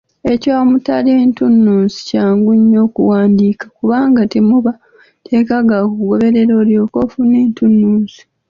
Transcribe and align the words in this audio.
Ekyo 0.31 0.51
omutali 0.61 1.11
ntunnunsi 1.29 1.97
kyangu 2.09 2.51
nnyo 2.59 2.79
okuwandiika 2.87 3.65
kubanga 3.77 4.21
temuba 4.33 4.71
mateeka 4.79 5.55
ga 5.69 5.79
kugoberera 5.89 6.53
olyoke 6.61 6.97
ofune 7.05 7.35
entunnunsi. 7.45 8.19